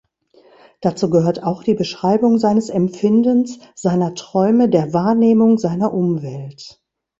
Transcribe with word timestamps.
Dazu 0.81 1.11
gehört 1.11 1.43
auch 1.43 1.61
die 1.61 1.75
Beschreibung 1.75 2.39
seines 2.39 2.69
Empfindens, 2.69 3.59
seiner 3.75 4.15
Träume, 4.15 4.67
der 4.67 4.93
Wahrnehmung 4.93 5.59
seiner 5.59 5.93
Umwelt. 5.93 6.81